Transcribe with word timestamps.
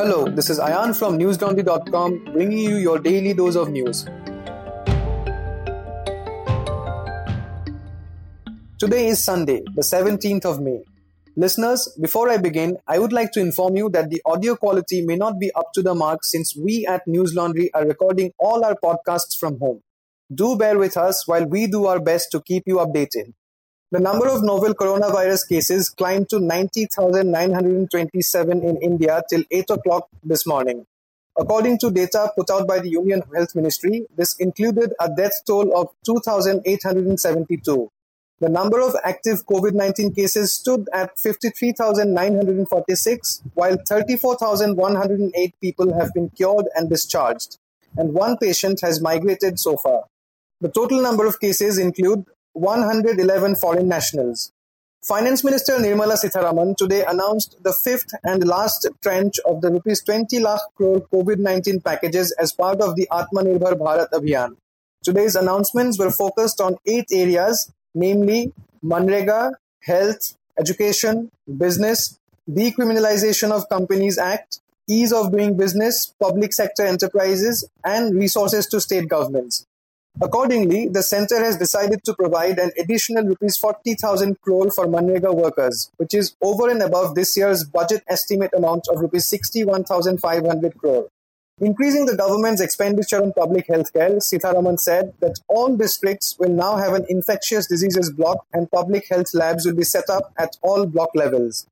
Hello, 0.00 0.24
this 0.24 0.48
is 0.48 0.58
Ayan 0.58 0.98
from 0.98 1.18
newslaundry.com 1.18 2.32
bringing 2.32 2.60
you 2.60 2.76
your 2.76 2.98
daily 2.98 3.34
dose 3.34 3.54
of 3.54 3.68
news. 3.68 4.06
Today 8.78 9.08
is 9.08 9.22
Sunday, 9.22 9.60
the 9.74 9.82
17th 9.82 10.46
of 10.46 10.62
May. 10.62 10.80
Listeners, 11.36 11.94
before 12.00 12.30
I 12.30 12.38
begin, 12.38 12.78
I 12.88 12.98
would 12.98 13.12
like 13.12 13.30
to 13.32 13.40
inform 13.40 13.76
you 13.76 13.90
that 13.90 14.08
the 14.08 14.22
audio 14.24 14.56
quality 14.56 15.04
may 15.04 15.16
not 15.16 15.38
be 15.38 15.52
up 15.52 15.66
to 15.74 15.82
the 15.82 15.94
mark 15.94 16.24
since 16.24 16.56
we 16.56 16.86
at 16.86 17.06
News 17.06 17.34
Laundry 17.34 17.70
are 17.74 17.86
recording 17.86 18.32
all 18.38 18.64
our 18.64 18.76
podcasts 18.82 19.36
from 19.38 19.58
home. 19.58 19.82
Do 20.34 20.56
bear 20.56 20.78
with 20.78 20.96
us 20.96 21.28
while 21.28 21.44
we 21.44 21.66
do 21.66 21.84
our 21.84 22.00
best 22.00 22.30
to 22.32 22.40
keep 22.40 22.62
you 22.64 22.76
updated. 22.76 23.34
The 23.92 23.98
number 23.98 24.28
of 24.28 24.44
novel 24.44 24.72
coronavirus 24.72 25.48
cases 25.48 25.88
climbed 25.88 26.28
to 26.28 26.38
90,927 26.38 28.62
in 28.62 28.76
India 28.76 29.20
till 29.28 29.42
8 29.50 29.70
o'clock 29.70 30.06
this 30.22 30.46
morning. 30.46 30.86
According 31.36 31.78
to 31.78 31.90
data 31.90 32.30
put 32.36 32.50
out 32.50 32.68
by 32.68 32.78
the 32.78 32.90
Union 32.90 33.24
Health 33.34 33.56
Ministry, 33.56 34.06
this 34.16 34.36
included 34.36 34.92
a 35.00 35.08
death 35.08 35.32
toll 35.44 35.76
of 35.76 35.88
2,872. 36.06 37.90
The 38.38 38.48
number 38.48 38.80
of 38.80 38.94
active 39.02 39.44
COVID 39.44 39.72
19 39.72 40.14
cases 40.14 40.52
stood 40.52 40.88
at 40.92 41.18
53,946, 41.18 43.42
while 43.54 43.76
34,108 43.88 45.54
people 45.60 45.98
have 45.98 46.14
been 46.14 46.30
cured 46.30 46.66
and 46.76 46.88
discharged, 46.88 47.58
and 47.96 48.14
one 48.14 48.36
patient 48.36 48.82
has 48.82 49.00
migrated 49.00 49.58
so 49.58 49.76
far. 49.76 50.04
The 50.60 50.68
total 50.68 51.02
number 51.02 51.26
of 51.26 51.40
cases 51.40 51.76
include 51.76 52.26
111 52.52 53.56
foreign 53.56 53.88
nationals. 53.88 54.52
Finance 55.02 55.42
Minister 55.44 55.78
Nirmala 55.78 56.14
Sitharaman 56.14 56.76
today 56.76 57.04
announced 57.08 57.56
the 57.62 57.72
fifth 57.72 58.12
and 58.22 58.46
last 58.46 58.86
tranche 59.02 59.38
of 59.46 59.62
the 59.62 59.70
rupees 59.70 60.02
20 60.02 60.38
lakh 60.40 60.60
crore 60.74 61.00
COVID-19 61.12 61.82
packages 61.82 62.32
as 62.38 62.52
part 62.52 62.82
of 62.82 62.96
the 62.96 63.08
Atmanirbhar 63.10 63.78
Bharat 63.78 64.10
Abhiyan. 64.10 64.56
Today's 65.02 65.36
announcements 65.36 65.98
were 65.98 66.10
focused 66.10 66.60
on 66.60 66.76
eight 66.84 67.06
areas, 67.10 67.72
namely 67.94 68.52
Manrega, 68.84 69.52
health, 69.82 70.36
education, 70.58 71.30
business, 71.56 72.18
decriminalization 72.50 73.52
of 73.52 73.68
Companies 73.70 74.18
Act, 74.18 74.60
ease 74.86 75.12
of 75.12 75.32
doing 75.32 75.56
business, 75.56 76.12
public 76.20 76.52
sector 76.52 76.84
enterprises, 76.84 77.66
and 77.84 78.14
resources 78.14 78.66
to 78.66 78.80
state 78.80 79.08
governments. 79.08 79.66
Accordingly, 80.22 80.86
the 80.86 81.02
centre 81.02 81.42
has 81.42 81.56
decided 81.56 82.04
to 82.04 82.14
provide 82.14 82.58
an 82.58 82.72
additional 82.78 83.24
rupees 83.24 83.56
40,000 83.56 84.38
crore 84.42 84.70
for 84.70 84.86
Manrega 84.86 85.34
workers, 85.34 85.90
which 85.96 86.12
is 86.12 86.36
over 86.42 86.68
and 86.68 86.82
above 86.82 87.14
this 87.14 87.34
year's 87.38 87.64
budget 87.64 88.04
estimate 88.06 88.50
amount 88.54 88.86
of 88.88 89.00
rupees 89.00 89.26
61,500 89.28 90.76
crore. 90.76 91.08
Increasing 91.58 92.04
the 92.04 92.16
government's 92.16 92.60
expenditure 92.60 93.22
on 93.22 93.32
public 93.32 93.66
health 93.66 93.94
care, 93.94 94.10
Sitharaman 94.16 94.78
said 94.78 95.14
that 95.20 95.40
all 95.48 95.74
districts 95.74 96.36
will 96.38 96.50
now 96.50 96.76
have 96.76 96.92
an 96.92 97.06
infectious 97.08 97.66
diseases 97.66 98.10
block 98.10 98.44
and 98.52 98.70
public 98.70 99.08
health 99.08 99.32
labs 99.32 99.64
will 99.64 99.74
be 99.74 99.84
set 99.84 100.10
up 100.10 100.34
at 100.38 100.56
all 100.60 100.84
block 100.84 101.10
levels. 101.14 101.66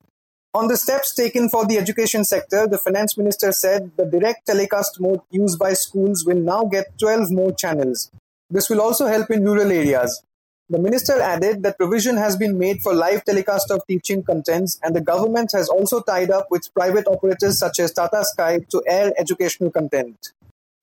On 0.55 0.69
the 0.69 0.77
steps 0.79 1.15
taken 1.15 1.51
for 1.51 1.67
the 1.67 1.77
education 1.77 2.25
sector, 2.25 2.67
the 2.67 2.79
finance 2.79 3.19
minister 3.19 3.53
said 3.53 3.91
the 3.99 4.07
direct 4.07 4.47
telecast 4.47 4.99
mode 5.01 5.21
used 5.31 5.59
by 5.59 5.75
schools 5.75 6.25
will 6.25 6.41
now 6.41 6.65
get 6.65 6.99
12 6.99 7.31
more 7.31 7.53
channels. 7.53 8.11
This 8.51 8.71
will 8.71 8.81
also 8.81 9.07
help 9.07 9.31
in 9.31 9.45
rural 9.45 9.71
areas. 9.71 10.23
The 10.71 10.79
minister 10.79 11.21
added 11.21 11.63
that 11.63 11.79
provision 11.79 12.17
has 12.17 12.37
been 12.37 12.59
made 12.59 12.81
for 12.83 12.95
live 12.95 13.25
telecast 13.25 13.71
of 13.71 13.87
teaching 13.87 14.23
contents, 14.23 14.79
and 14.83 14.95
the 14.95 15.01
government 15.01 15.53
has 15.53 15.69
also 15.69 16.01
tied 16.01 16.31
up 16.31 16.49
with 16.51 16.73
private 16.75 17.07
operators 17.07 17.59
such 17.59 17.79
as 17.81 17.93
Tata 17.93 18.25
Sky 18.25 18.61
to 18.71 18.83
air 18.87 19.13
educational 19.19 19.71
content. 19.71 20.33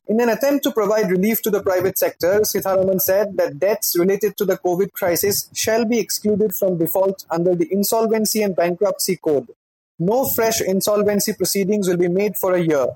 In 0.08 0.20
an 0.22 0.30
attempt 0.30 0.64
to 0.64 0.72
provide 0.72 1.10
relief 1.10 1.42
to 1.42 1.50
the 1.50 1.64
private 1.64 1.98
sector, 1.98 2.42
Sitharaman 2.42 3.02
said 3.02 3.38
that 3.38 3.58
debts 3.58 3.98
related 3.98 4.38
to 4.38 4.46
the 4.46 4.58
COVID 4.58 4.92
crisis 4.94 5.50
shall 5.54 5.86
be 5.86 5.98
excluded 5.98 6.54
from 6.56 6.78
default 6.78 7.26
under 7.32 7.56
the 7.56 7.72
Insolvency 7.72 8.44
and 8.44 8.56
Bankruptcy 8.56 9.18
Code. 9.18 9.50
No 9.98 10.28
fresh 10.36 10.62
insolvency 10.62 11.34
proceedings 11.34 11.88
will 11.88 11.98
be 11.98 12.08
made 12.08 12.36
for 12.40 12.54
a 12.54 12.62
year. 12.62 12.88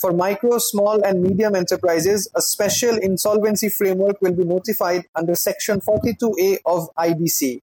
For 0.00 0.12
micro, 0.12 0.58
small, 0.58 1.02
and 1.04 1.22
medium 1.22 1.54
enterprises, 1.54 2.28
a 2.34 2.42
special 2.42 2.96
insolvency 2.96 3.68
framework 3.68 4.20
will 4.20 4.34
be 4.34 4.44
notified 4.44 5.04
under 5.14 5.34
Section 5.34 5.80
42A 5.80 6.58
of 6.66 6.88
IBC. 6.98 7.60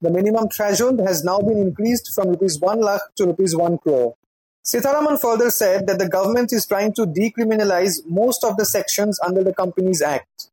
The 0.00 0.10
minimum 0.10 0.48
threshold 0.48 1.00
has 1.00 1.24
now 1.24 1.38
been 1.38 1.58
increased 1.58 2.12
from 2.14 2.32
Rs 2.32 2.58
1 2.58 2.80
lakh 2.80 3.00
to 3.16 3.36
Rs 3.38 3.56
1 3.56 3.78
crore. 3.78 4.14
Sitharaman 4.64 5.20
further 5.20 5.50
said 5.50 5.86
that 5.86 5.98
the 5.98 6.08
government 6.08 6.52
is 6.52 6.66
trying 6.66 6.94
to 6.94 7.02
decriminalize 7.02 7.98
most 8.06 8.44
of 8.44 8.56
the 8.56 8.64
sections 8.64 9.20
under 9.20 9.44
the 9.44 9.52
Companies 9.52 10.00
Act. 10.00 10.48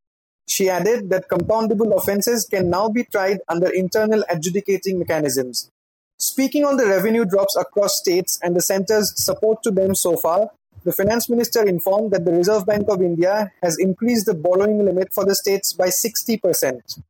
She 0.47 0.69
added 0.69 1.09
that 1.11 1.29
compoundable 1.29 1.95
offences 1.95 2.45
can 2.45 2.69
now 2.69 2.89
be 2.89 3.05
tried 3.05 3.39
under 3.47 3.69
internal 3.69 4.25
adjudicating 4.29 4.99
mechanisms. 4.99 5.69
Speaking 6.17 6.65
on 6.65 6.75
the 6.75 6.87
revenue 6.87 7.23
drops 7.23 7.55
across 7.55 7.97
states 7.97 8.37
and 8.43 8.53
the 8.53 8.61
centre's 8.61 9.13
support 9.15 9.63
to 9.63 9.71
them 9.71 9.95
so 9.95 10.17
far, 10.17 10.51
the 10.83 10.91
finance 10.91 11.29
minister 11.29 11.63
informed 11.67 12.11
that 12.11 12.25
the 12.25 12.31
Reserve 12.31 12.65
Bank 12.65 12.89
of 12.89 13.01
India 13.01 13.51
has 13.61 13.77
increased 13.77 14.25
the 14.25 14.33
borrowing 14.33 14.83
limit 14.83 15.13
for 15.13 15.25
the 15.25 15.35
states 15.35 15.73
by 15.73 15.87
60%. 15.87 17.01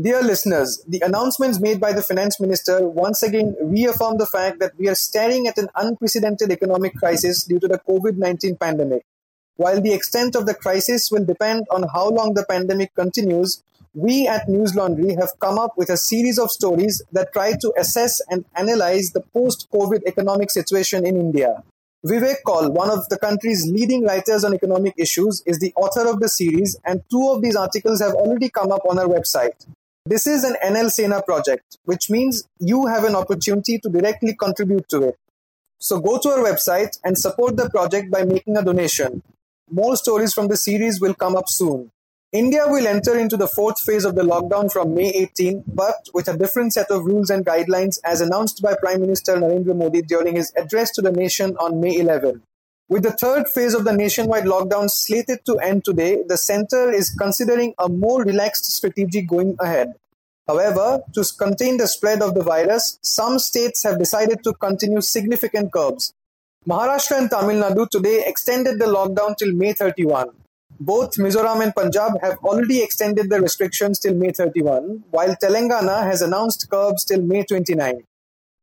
Dear 0.00 0.22
listeners, 0.22 0.82
the 0.86 1.02
announcements 1.04 1.60
made 1.60 1.80
by 1.80 1.92
the 1.92 2.02
finance 2.02 2.40
minister 2.40 2.88
once 2.88 3.22
again 3.22 3.56
reaffirm 3.60 4.16
the 4.16 4.26
fact 4.26 4.60
that 4.60 4.78
we 4.78 4.88
are 4.88 4.94
staring 4.94 5.46
at 5.46 5.58
an 5.58 5.68
unprecedented 5.74 6.52
economic 6.52 6.94
crisis 6.94 7.42
due 7.42 7.58
to 7.58 7.68
the 7.68 7.80
COVID 7.80 8.16
19 8.16 8.56
pandemic. 8.56 9.04
While 9.56 9.80
the 9.80 9.92
extent 9.92 10.36
of 10.36 10.46
the 10.46 10.54
crisis 10.54 11.10
will 11.10 11.24
depend 11.24 11.66
on 11.70 11.88
how 11.92 12.10
long 12.10 12.34
the 12.34 12.46
pandemic 12.48 12.94
continues, 12.94 13.62
we 13.92 14.28
at 14.28 14.48
News 14.48 14.76
Laundry 14.76 15.16
have 15.16 15.30
come 15.40 15.58
up 15.58 15.76
with 15.76 15.90
a 15.90 15.96
series 15.96 16.38
of 16.38 16.52
stories 16.52 17.02
that 17.10 17.32
try 17.32 17.54
to 17.60 17.72
assess 17.76 18.20
and 18.30 18.44
analyze 18.54 19.10
the 19.10 19.20
post 19.20 19.66
COVID 19.74 20.02
economic 20.06 20.50
situation 20.50 21.04
in 21.04 21.16
India. 21.16 21.64
Vivek 22.06 22.44
Kaul, 22.46 22.70
one 22.70 22.90
of 22.90 23.08
the 23.08 23.18
country's 23.18 23.66
leading 23.66 24.04
writers 24.04 24.44
on 24.44 24.54
economic 24.54 24.94
issues, 24.96 25.42
is 25.46 25.58
the 25.58 25.72
author 25.74 26.08
of 26.08 26.20
the 26.20 26.28
series, 26.28 26.78
and 26.84 27.02
two 27.10 27.28
of 27.30 27.42
these 27.42 27.56
articles 27.56 28.00
have 28.00 28.12
already 28.12 28.48
come 28.48 28.70
up 28.70 28.82
on 28.88 29.00
our 29.00 29.06
website. 29.06 29.66
This 30.06 30.28
is 30.28 30.44
an 30.44 30.54
NL 30.64 30.92
Sena 30.92 31.20
project, 31.22 31.76
which 31.86 32.08
means 32.08 32.44
you 32.60 32.86
have 32.86 33.02
an 33.02 33.16
opportunity 33.16 33.78
to 33.80 33.88
directly 33.88 34.36
contribute 34.36 34.88
to 34.90 35.08
it. 35.08 35.18
So 35.80 35.98
go 35.98 36.18
to 36.18 36.28
our 36.28 36.38
website 36.38 36.98
and 37.02 37.18
support 37.18 37.56
the 37.56 37.68
project 37.68 38.12
by 38.12 38.22
making 38.22 38.56
a 38.56 38.62
donation. 38.62 39.20
More 39.68 39.96
stories 39.96 40.32
from 40.32 40.46
the 40.46 40.56
series 40.56 41.00
will 41.00 41.14
come 41.14 41.34
up 41.34 41.48
soon. 41.48 41.90
India 42.30 42.64
will 42.66 42.86
enter 42.86 43.18
into 43.18 43.38
the 43.38 43.48
fourth 43.48 43.80
phase 43.80 44.04
of 44.04 44.14
the 44.14 44.20
lockdown 44.20 44.70
from 44.70 44.94
May 44.94 45.08
18, 45.08 45.64
but 45.66 46.08
with 46.12 46.28
a 46.28 46.36
different 46.36 46.74
set 46.74 46.90
of 46.90 47.06
rules 47.06 47.30
and 47.30 47.46
guidelines 47.46 47.98
as 48.04 48.20
announced 48.20 48.60
by 48.60 48.74
Prime 48.74 49.00
Minister 49.00 49.36
Narendra 49.36 49.74
Modi 49.74 50.02
during 50.02 50.36
his 50.36 50.52
address 50.54 50.90
to 50.90 51.00
the 51.00 51.10
nation 51.10 51.56
on 51.56 51.80
May 51.80 51.96
11. 51.96 52.42
With 52.90 53.04
the 53.04 53.12
third 53.12 53.48
phase 53.48 53.72
of 53.72 53.84
the 53.84 53.94
nationwide 53.94 54.44
lockdown 54.44 54.90
slated 54.90 55.38
to 55.46 55.56
end 55.56 55.86
today, 55.86 56.22
the 56.28 56.36
centre 56.36 56.90
is 56.90 57.08
considering 57.18 57.72
a 57.78 57.88
more 57.88 58.22
relaxed 58.22 58.66
strategy 58.66 59.22
going 59.22 59.56
ahead. 59.58 59.94
However, 60.46 61.00
to 61.14 61.24
contain 61.38 61.78
the 61.78 61.88
spread 61.88 62.20
of 62.20 62.34
the 62.34 62.42
virus, 62.42 62.98
some 63.00 63.38
states 63.38 63.84
have 63.84 63.98
decided 63.98 64.44
to 64.44 64.52
continue 64.52 65.00
significant 65.00 65.72
curbs. 65.72 66.12
Maharashtra 66.68 67.20
and 67.20 67.30
Tamil 67.30 67.62
Nadu 67.62 67.88
today 67.88 68.24
extended 68.26 68.78
the 68.78 68.84
lockdown 68.84 69.34
till 69.34 69.54
May 69.54 69.72
31. 69.72 70.28
Both 70.80 71.16
Mizoram 71.16 71.60
and 71.60 71.74
Punjab 71.74 72.20
have 72.20 72.38
already 72.38 72.82
extended 72.82 73.28
the 73.28 73.40
restrictions 73.40 73.98
till 73.98 74.14
May 74.14 74.30
31, 74.30 75.02
while 75.10 75.34
Telangana 75.34 76.04
has 76.04 76.22
announced 76.22 76.70
curbs 76.70 77.04
till 77.04 77.20
May 77.20 77.42
29. 77.42 78.04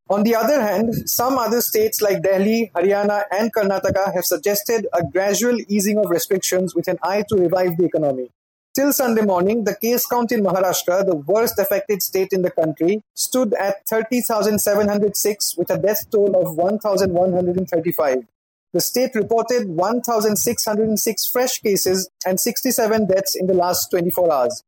On 0.09 0.23
the 0.23 0.33
other 0.33 0.61
hand, 0.61 1.09
some 1.09 1.37
other 1.37 1.59
states 1.59 2.01
like 2.01 2.23
Delhi, 2.23 2.71
Haryana, 2.73 3.23
and 3.31 3.53
Karnataka 3.53 4.13
have 4.13 4.23
suggested 4.23 4.87
a 4.93 5.03
gradual 5.03 5.57
easing 5.67 5.97
of 5.97 6.09
restrictions 6.09 6.73
with 6.73 6.87
an 6.87 6.99
eye 7.03 7.25
to 7.27 7.35
revive 7.35 7.75
the 7.75 7.83
economy. 7.83 8.29
Till 8.73 8.93
Sunday 8.93 9.23
morning, 9.23 9.65
the 9.65 9.75
case 9.75 10.05
count 10.05 10.31
in 10.31 10.41
Maharashtra, 10.41 11.05
the 11.05 11.15
worst 11.15 11.59
affected 11.59 12.01
state 12.01 12.31
in 12.31 12.43
the 12.43 12.51
country, 12.51 13.01
stood 13.13 13.53
at 13.55 13.85
30,706 13.87 15.57
with 15.57 15.69
a 15.69 15.77
death 15.77 16.09
toll 16.09 16.35
of 16.35 16.55
1,135. 16.55 18.25
The 18.75 18.81
state 18.81 19.15
reported 19.15 19.69
1,606 19.69 21.27
fresh 21.27 21.59
cases 21.59 22.09
and 22.25 22.37
67 22.37 23.07
deaths 23.07 23.33
in 23.33 23.47
the 23.47 23.53
last 23.53 23.87
24 23.89 24.33
hours. 24.33 24.63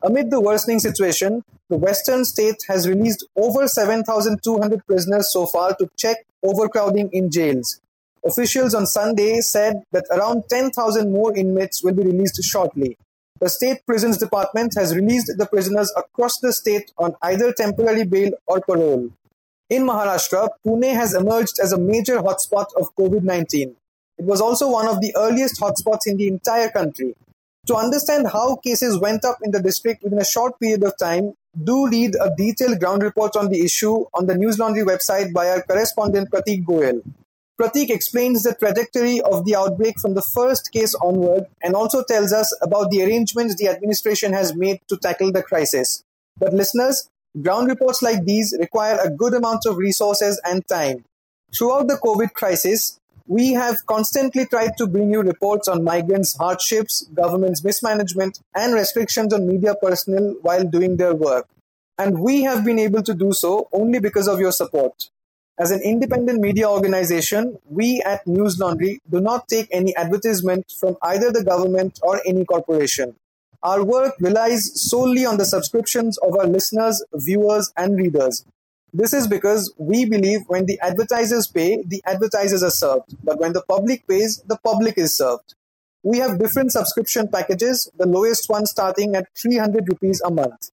Amid 0.00 0.30
the 0.30 0.40
worsening 0.40 0.78
situation, 0.78 1.44
the 1.68 1.76
western 1.76 2.24
state 2.24 2.56
has 2.68 2.88
released 2.88 3.26
over 3.36 3.68
7,200 3.68 4.86
prisoners 4.86 5.30
so 5.30 5.44
far 5.44 5.74
to 5.74 5.90
check 5.98 6.24
overcrowding 6.42 7.10
in 7.12 7.30
jails. 7.30 7.82
Officials 8.24 8.72
on 8.72 8.86
Sunday 8.86 9.42
said 9.42 9.82
that 9.92 10.06
around 10.10 10.44
10,000 10.48 11.12
more 11.12 11.36
inmates 11.36 11.84
will 11.84 11.92
be 11.92 12.04
released 12.04 12.42
shortly. 12.42 12.96
The 13.40 13.50
State 13.50 13.84
Prisons 13.84 14.16
Department 14.16 14.72
has 14.78 14.96
released 14.96 15.34
the 15.36 15.44
prisoners 15.44 15.92
across 15.98 16.38
the 16.38 16.54
state 16.54 16.92
on 16.96 17.14
either 17.20 17.52
temporary 17.52 18.06
bail 18.06 18.30
or 18.46 18.62
parole. 18.62 19.10
In 19.70 19.84
Maharashtra, 19.86 20.48
Pune 20.66 20.92
has 20.92 21.14
emerged 21.14 21.60
as 21.62 21.70
a 21.70 21.78
major 21.78 22.18
hotspot 22.18 22.66
of 22.76 22.92
COVID 22.96 23.22
19. 23.22 23.76
it 24.18 24.24
was 24.24 24.40
also 24.40 24.68
one 24.68 24.88
of 24.88 25.00
the 25.00 25.14
earliest 25.16 25.60
hotspots 25.60 26.06
in 26.06 26.16
the 26.16 26.26
entire 26.26 26.68
country. 26.68 27.14
To 27.68 27.76
understand 27.76 28.26
how 28.32 28.56
cases 28.56 28.98
went 28.98 29.24
up 29.24 29.38
in 29.44 29.52
the 29.52 29.62
district 29.62 30.02
within 30.02 30.18
a 30.18 30.24
short 30.24 30.58
period 30.58 30.82
of 30.82 30.96
time, 30.98 31.34
do 31.62 31.88
read 31.88 32.16
a 32.20 32.34
detailed 32.36 32.80
ground 32.80 33.04
report 33.04 33.36
on 33.36 33.48
the 33.48 33.64
issue 33.64 34.06
on 34.12 34.26
the 34.26 34.34
News 34.34 34.58
Laundry 34.58 34.82
website 34.82 35.32
by 35.32 35.48
our 35.48 35.62
correspondent 35.62 36.32
Prateek 36.32 36.64
Goyal. 36.64 37.02
Prateek 37.60 37.90
explains 37.90 38.42
the 38.42 38.54
trajectory 38.54 39.20
of 39.20 39.44
the 39.44 39.54
outbreak 39.54 40.00
from 40.00 40.14
the 40.14 40.22
first 40.34 40.72
case 40.72 40.96
onward 40.96 41.44
and 41.62 41.76
also 41.76 42.02
tells 42.02 42.32
us 42.32 42.52
about 42.60 42.90
the 42.90 43.04
arrangements 43.04 43.54
the 43.54 43.68
administration 43.68 44.32
has 44.32 44.52
made 44.52 44.80
to 44.88 44.96
tackle 44.96 45.30
the 45.30 45.44
crisis. 45.44 46.02
But 46.38 46.54
listeners, 46.54 47.08
ground 47.42 47.68
reports 47.68 48.02
like 48.02 48.24
these 48.24 48.54
require 48.58 48.98
a 49.02 49.10
good 49.10 49.34
amount 49.34 49.66
of 49.66 49.76
resources 49.76 50.40
and 50.44 50.66
time. 50.66 51.04
Throughout 51.56 51.88
the 51.88 51.96
COVID 51.96 52.32
crisis, 52.32 53.00
we 53.26 53.52
have 53.52 53.86
constantly 53.86 54.44
tried 54.46 54.76
to 54.78 54.86
bring 54.86 55.12
you 55.12 55.22
reports 55.22 55.68
on 55.68 55.84
migrants' 55.84 56.36
hardships, 56.36 57.02
government's 57.14 57.62
mismanagement, 57.62 58.40
and 58.54 58.74
restrictions 58.74 59.32
on 59.32 59.46
media 59.46 59.74
personnel 59.80 60.34
while 60.42 60.64
doing 60.64 60.96
their 60.96 61.14
work. 61.14 61.46
And 61.96 62.18
we 62.20 62.42
have 62.42 62.64
been 62.64 62.78
able 62.78 63.02
to 63.02 63.14
do 63.14 63.32
so 63.32 63.68
only 63.72 64.00
because 64.00 64.26
of 64.26 64.40
your 64.40 64.52
support. 64.52 65.10
As 65.60 65.70
an 65.70 65.82
independent 65.82 66.40
media 66.40 66.68
organization, 66.68 67.58
we 67.68 68.00
at 68.02 68.26
News 68.26 68.58
Laundry 68.58 69.00
do 69.10 69.20
not 69.20 69.46
take 69.46 69.68
any 69.70 69.94
advertisement 69.94 70.72
from 70.80 70.96
either 71.02 71.30
the 71.30 71.44
government 71.44 72.00
or 72.02 72.20
any 72.26 72.44
corporation. 72.44 73.14
Our 73.62 73.84
work 73.84 74.14
relies 74.20 74.70
solely 74.88 75.26
on 75.26 75.36
the 75.36 75.44
subscriptions 75.44 76.16
of 76.18 76.36
our 76.36 76.46
listeners, 76.46 77.04
viewers, 77.12 77.72
and 77.76 77.96
readers. 77.96 78.44
This 78.92 79.12
is 79.12 79.28
because 79.28 79.72
we 79.76 80.04
believe 80.04 80.40
when 80.48 80.66
the 80.66 80.80
advertisers 80.80 81.46
pay, 81.46 81.82
the 81.86 82.02
advertisers 82.06 82.62
are 82.62 82.70
served. 82.70 83.14
But 83.22 83.38
when 83.38 83.52
the 83.52 83.62
public 83.62 84.06
pays, 84.08 84.42
the 84.46 84.56
public 84.56 84.96
is 84.96 85.14
served. 85.14 85.54
We 86.02 86.18
have 86.18 86.38
different 86.38 86.72
subscription 86.72 87.28
packages, 87.28 87.90
the 87.98 88.06
lowest 88.06 88.48
one 88.48 88.64
starting 88.64 89.14
at 89.14 89.28
300 89.36 89.88
rupees 89.88 90.22
a 90.24 90.30
month. 90.30 90.70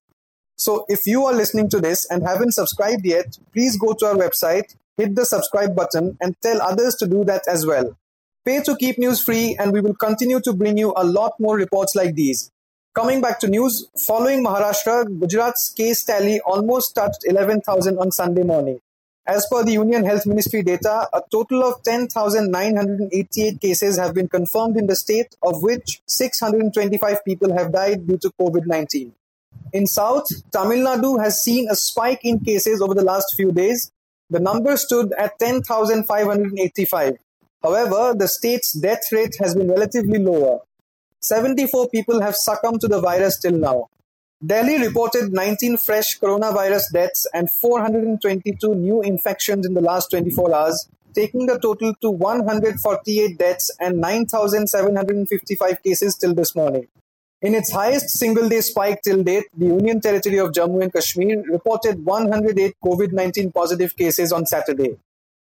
So 0.56 0.86
if 0.88 1.06
you 1.06 1.26
are 1.26 1.34
listening 1.34 1.68
to 1.70 1.80
this 1.80 2.06
and 2.10 2.26
haven't 2.26 2.52
subscribed 2.52 3.04
yet, 3.04 3.38
please 3.52 3.76
go 3.76 3.92
to 3.92 4.06
our 4.06 4.14
website, 4.14 4.74
hit 4.96 5.14
the 5.14 5.26
subscribe 5.26 5.76
button, 5.76 6.16
and 6.20 6.34
tell 6.42 6.60
others 6.62 6.96
to 6.96 7.06
do 7.06 7.24
that 7.24 7.42
as 7.46 7.66
well. 7.66 7.96
Pay 8.44 8.62
to 8.62 8.74
keep 8.76 8.98
news 8.98 9.22
free, 9.22 9.54
and 9.60 9.72
we 9.72 9.80
will 9.80 9.94
continue 9.94 10.40
to 10.40 10.52
bring 10.54 10.78
you 10.78 10.94
a 10.96 11.04
lot 11.04 11.34
more 11.38 11.56
reports 11.56 11.94
like 11.94 12.14
these. 12.14 12.50
Coming 12.94 13.20
back 13.20 13.38
to 13.40 13.48
news, 13.48 13.88
following 14.06 14.44
Maharashtra, 14.44 15.20
Gujarat's 15.20 15.72
case 15.76 16.04
tally 16.04 16.40
almost 16.40 16.94
touched 16.94 17.24
11,000 17.24 17.98
on 17.98 18.10
Sunday 18.10 18.42
morning. 18.42 18.80
As 19.26 19.46
per 19.50 19.62
the 19.62 19.72
Union 19.72 20.04
Health 20.04 20.26
Ministry 20.26 20.62
data, 20.62 21.06
a 21.12 21.22
total 21.30 21.62
of 21.62 21.82
10,988 21.82 23.60
cases 23.60 23.98
have 23.98 24.14
been 24.14 24.26
confirmed 24.26 24.78
in 24.78 24.86
the 24.86 24.96
state, 24.96 25.36
of 25.42 25.62
which 25.62 26.00
625 26.06 27.24
people 27.24 27.52
have 27.52 27.70
died 27.70 28.06
due 28.06 28.16
to 28.16 28.32
COVID 28.40 28.66
19. 28.66 29.12
In 29.74 29.86
South, 29.86 30.26
Tamil 30.50 30.78
Nadu 30.78 31.22
has 31.22 31.42
seen 31.42 31.68
a 31.70 31.76
spike 31.76 32.20
in 32.24 32.40
cases 32.40 32.80
over 32.80 32.94
the 32.94 33.04
last 33.04 33.34
few 33.36 33.52
days. 33.52 33.92
The 34.30 34.40
number 34.40 34.76
stood 34.78 35.12
at 35.12 35.38
10,585. 35.38 37.18
However, 37.62 38.14
the 38.16 38.28
state's 38.28 38.72
death 38.72 39.12
rate 39.12 39.36
has 39.40 39.54
been 39.54 39.70
relatively 39.70 40.18
lower. 40.18 40.60
74 41.20 41.88
people 41.88 42.20
have 42.20 42.36
succumbed 42.36 42.80
to 42.80 42.88
the 42.88 43.00
virus 43.00 43.38
till 43.38 43.58
now. 43.58 43.88
Delhi 44.44 44.78
reported 44.78 45.32
19 45.32 45.78
fresh 45.78 46.20
coronavirus 46.20 46.92
deaths 46.92 47.26
and 47.34 47.50
422 47.50 48.74
new 48.76 49.02
infections 49.02 49.66
in 49.66 49.74
the 49.74 49.80
last 49.80 50.10
24 50.10 50.54
hours, 50.54 50.88
taking 51.12 51.46
the 51.46 51.58
total 51.58 51.92
to 52.02 52.10
148 52.10 53.36
deaths 53.36 53.68
and 53.80 53.98
9,755 53.98 55.82
cases 55.82 56.14
till 56.14 56.34
this 56.34 56.54
morning. 56.54 56.86
In 57.42 57.56
its 57.56 57.72
highest 57.72 58.10
single 58.10 58.48
day 58.48 58.60
spike 58.60 59.02
till 59.02 59.24
date, 59.24 59.46
the 59.56 59.66
Union 59.66 60.00
Territory 60.00 60.38
of 60.38 60.52
Jammu 60.52 60.82
and 60.82 60.92
Kashmir 60.92 61.42
reported 61.50 62.04
108 62.04 62.76
COVID 62.84 63.12
19 63.12 63.50
positive 63.50 63.96
cases 63.96 64.30
on 64.30 64.46
Saturday. 64.46 64.98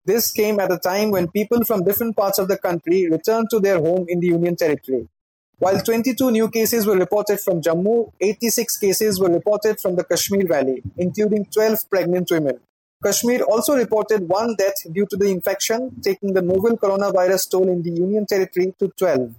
This 0.05 0.31
came 0.31 0.61
at 0.61 0.71
a 0.71 0.77
time 0.77 1.11
when 1.11 1.27
people 1.29 1.65
from 1.65 1.83
different 1.83 2.15
parts 2.15 2.39
of 2.39 2.47
the 2.47 2.57
country 2.57 3.09
returned 3.09 3.49
to 3.49 3.59
their 3.59 3.79
home 3.79 4.05
in 4.07 4.21
the 4.21 4.27
Union 4.27 4.55
Territory. 4.55 5.09
While 5.57 5.79
22 5.79 6.31
new 6.31 6.49
cases 6.49 6.85
were 6.85 6.97
reported 6.97 7.39
from 7.39 7.61
Jammu, 7.61 8.11
86 8.19 8.77
cases 8.77 9.21
were 9.21 9.29
reported 9.29 9.79
from 9.79 9.95
the 9.95 10.03
Kashmir 10.03 10.45
Valley, 10.45 10.83
including 10.97 11.45
12 11.45 11.89
pregnant 11.89 12.29
women. 12.29 12.59
Kashmir 13.01 13.41
also 13.43 13.75
reported 13.75 14.27
one 14.27 14.55
death 14.57 14.75
due 14.91 15.05
to 15.09 15.15
the 15.15 15.29
infection, 15.29 16.01
taking 16.01 16.33
the 16.33 16.41
novel 16.41 16.77
coronavirus 16.77 17.49
toll 17.51 17.69
in 17.69 17.83
the 17.83 17.91
Union 17.91 18.25
Territory 18.25 18.73
to 18.79 18.89
12. 18.97 19.33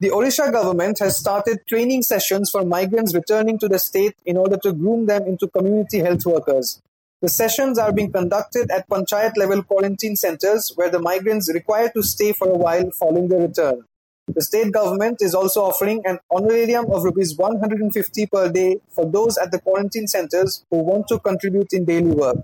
The 0.00 0.08
Odisha 0.08 0.50
government 0.50 0.98
has 0.98 1.20
started 1.20 1.60
training 1.68 2.02
sessions 2.02 2.50
for 2.50 2.64
migrants 2.64 3.14
returning 3.14 3.56
to 3.60 3.68
the 3.68 3.78
state 3.78 4.16
in 4.26 4.36
order 4.36 4.56
to 4.64 4.72
groom 4.72 5.06
them 5.06 5.22
into 5.28 5.46
community 5.46 6.00
health 6.00 6.26
workers. 6.26 6.82
The 7.22 7.28
sessions 7.28 7.78
are 7.78 7.92
being 7.92 8.10
conducted 8.10 8.72
at 8.72 8.88
panchayat 8.88 9.36
level 9.36 9.62
quarantine 9.62 10.16
centers 10.16 10.72
where 10.74 10.90
the 10.90 10.98
migrants 10.98 11.48
require 11.54 11.90
to 11.90 12.02
stay 12.02 12.32
for 12.32 12.48
a 12.48 12.58
while 12.58 12.90
following 12.98 13.28
their 13.28 13.40
return. 13.40 13.84
The 14.28 14.40
state 14.40 14.72
government 14.72 15.18
is 15.20 15.34
also 15.34 15.64
offering 15.64 16.00
an 16.06 16.18
honorarium 16.30 16.90
of 16.90 17.04
rupees 17.04 17.36
150 17.36 18.26
per 18.26 18.50
day 18.50 18.78
for 18.90 19.04
those 19.04 19.36
at 19.36 19.52
the 19.52 19.60
quarantine 19.60 20.06
centers 20.08 20.64
who 20.70 20.78
want 20.78 21.08
to 21.08 21.18
contribute 21.18 21.72
in 21.72 21.84
daily 21.84 22.10
work. 22.10 22.38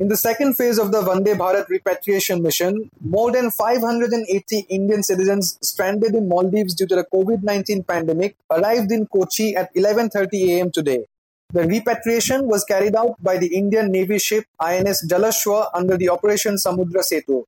In 0.00 0.08
the 0.08 0.16
second 0.16 0.54
phase 0.54 0.78
of 0.78 0.90
the 0.90 1.02
Vande 1.02 1.36
Bharat 1.36 1.68
repatriation 1.68 2.42
mission, 2.42 2.90
more 3.00 3.30
than 3.30 3.50
580 3.50 4.66
Indian 4.70 5.02
citizens 5.02 5.58
stranded 5.62 6.14
in 6.14 6.28
Maldives 6.28 6.74
due 6.74 6.86
to 6.86 6.96
the 6.96 7.06
COVID-19 7.12 7.86
pandemic 7.86 8.34
arrived 8.50 8.90
in 8.90 9.06
Kochi 9.06 9.54
at 9.54 9.72
11:30 9.74 10.48
a.m. 10.48 10.70
today. 10.72 11.04
The 11.52 11.68
repatriation 11.68 12.48
was 12.48 12.64
carried 12.64 12.96
out 12.96 13.22
by 13.22 13.36
the 13.36 13.54
Indian 13.54 13.92
Navy 13.92 14.18
ship 14.18 14.46
INS 14.58 15.06
Jalashwa 15.06 15.68
under 15.74 15.98
the 15.98 16.08
Operation 16.08 16.54
Samudra 16.54 17.04
Setu. 17.04 17.44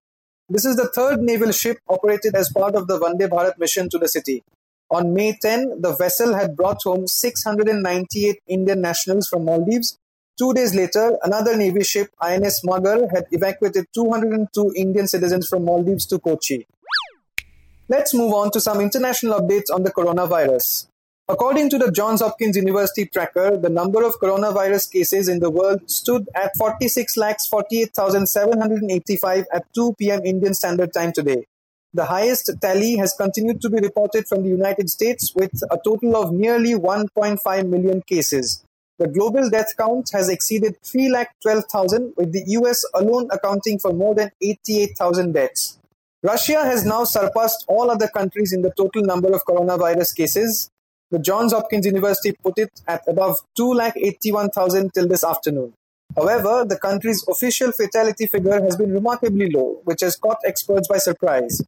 This 0.49 0.65
is 0.65 0.77
the 0.77 0.89
third 0.89 1.21
naval 1.21 1.53
ship 1.53 1.79
operated 1.89 2.35
as 2.35 2.53
part 2.53 2.75
of 2.75 2.87
the 2.87 2.99
Vande 2.99 3.29
Bharat 3.29 3.59
mission 3.59 3.89
to 3.91 3.99
the 3.99 4.09
city. 4.09 4.43
On 4.91 5.15
May 5.15 5.37
10, 5.41 5.81
the 5.81 5.95
vessel 5.97 6.35
had 6.35 6.57
brought 6.57 6.83
home 6.85 7.07
698 7.07 8.41
Indian 8.47 8.81
nationals 8.81 9.29
from 9.29 9.47
Maldives 9.47 9.99
Two 10.37 10.53
days 10.53 10.75
later, 10.75 11.17
another 11.23 11.57
Navy 11.57 11.85
ship, 11.85 12.11
INS 12.21 12.63
Magar, 12.67 13.09
had 13.15 13.27
evacuated 13.31 13.87
202 13.95 14.73
Indian 14.75 15.07
citizens 15.07 15.49
from 15.49 15.65
Maldives 15.65 16.07
to 16.07 16.19
Kochi. 16.19 16.67
Let's 17.89 18.13
move 18.13 18.33
on 18.33 18.51
to 18.51 18.61
some 18.61 18.81
international 18.81 19.39
updates 19.39 19.73
on 19.73 19.85
the 19.85 19.93
coronavirus. 19.93 20.89
According 21.27 21.71
to 21.71 21.79
the 21.79 21.91
Johns 21.91 22.21
Hopkins 22.21 22.55
University 22.55 23.07
tracker, 23.07 23.57
the 23.57 23.71
number 23.71 24.05
of 24.05 24.21
coronavirus 24.21 24.93
cases 24.93 25.27
in 25.27 25.41
the 25.41 25.49
world 25.49 25.91
stood 25.91 26.29
at 26.35 26.55
46,48,785 26.55 29.47
at 29.51 29.65
2 29.73 29.95
p.m. 29.99 30.21
Indian 30.23 30.53
Standard 30.53 30.93
Time 30.93 31.13
today. 31.13 31.47
The 31.95 32.05
highest 32.05 32.51
tally 32.61 32.97
has 32.97 33.15
continued 33.15 33.63
to 33.63 33.71
be 33.71 33.79
reported 33.79 34.29
from 34.29 34.43
the 34.43 34.51
United 34.51 34.91
States 34.91 35.35
with 35.35 35.63
a 35.71 35.79
total 35.83 36.15
of 36.15 36.31
nearly 36.31 36.75
1.5 36.75 37.69
million 37.71 38.03
cases. 38.03 38.63
The 38.99 39.09
global 39.09 39.49
death 39.49 39.75
count 39.79 40.11
has 40.13 40.29
exceeded 40.29 40.77
3,12,000, 40.83 42.19
with 42.19 42.33
the 42.33 42.45
US 42.49 42.85
alone 42.93 43.29
accounting 43.31 43.79
for 43.79 43.95
more 43.95 44.15
than 44.15 44.31
88,000 44.43 45.33
deaths. 45.33 45.79
Russia 46.23 46.67
has 46.67 46.85
now 46.85 47.05
surpassed 47.05 47.65
all 47.67 47.91
other 47.91 48.09
countries 48.09 48.53
in 48.53 48.61
the 48.61 48.75
total 48.77 49.03
number 49.03 49.33
of 49.33 49.43
coronavirus 49.47 50.15
cases. 50.15 50.71
The 51.15 51.21
Johns 51.21 51.53
Hopkins 51.53 51.87
University 51.87 52.33
put 52.33 52.59
it 52.59 52.81
at 52.89 53.03
above 53.07 53.37
2,81,000 53.57 54.93
till 54.93 55.07
this 55.07 55.23
afternoon. 55.23 55.73
However, 56.17 56.65
the 56.69 56.77
country's 56.77 57.25
official 57.29 57.71
fatality 57.71 58.27
figure 58.27 58.61
has 58.61 58.75
been 58.75 58.93
remarkably 58.93 59.49
low, 59.49 59.81
which 59.85 60.01
has 60.01 60.17
caught 60.17 60.39
experts 60.45 60.89
by 60.89 60.99
surprise. 60.99 61.63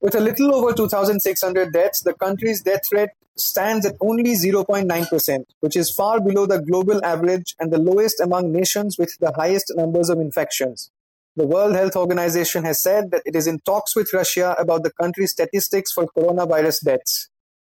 With 0.00 0.14
a 0.14 0.20
little 0.20 0.54
over 0.54 0.72
2,600 0.72 1.70
deaths, 1.70 2.00
the 2.00 2.14
country's 2.14 2.62
death 2.62 2.90
rate 2.90 3.10
stands 3.36 3.84
at 3.84 3.96
only 4.00 4.32
0.9%, 4.32 5.44
which 5.60 5.76
is 5.76 5.92
far 5.92 6.18
below 6.18 6.46
the 6.46 6.62
global 6.62 7.04
average 7.04 7.54
and 7.60 7.70
the 7.70 7.78
lowest 7.78 8.18
among 8.20 8.52
nations 8.52 8.96
with 8.98 9.14
the 9.20 9.32
highest 9.32 9.70
numbers 9.76 10.08
of 10.08 10.18
infections. 10.18 10.90
The 11.36 11.46
World 11.46 11.76
Health 11.76 11.94
Organization 11.94 12.64
has 12.64 12.80
said 12.80 13.10
that 13.10 13.20
it 13.26 13.36
is 13.36 13.46
in 13.46 13.60
talks 13.66 13.94
with 13.94 14.14
Russia 14.14 14.56
about 14.58 14.82
the 14.82 14.92
country's 14.98 15.32
statistics 15.32 15.92
for 15.92 16.06
coronavirus 16.06 16.84
deaths. 16.84 17.28